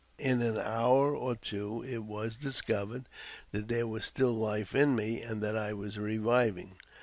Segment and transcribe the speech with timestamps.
[0.17, 3.07] In an hour or two it was discovered
[3.51, 6.73] that there was still life in me, and that I was reviving.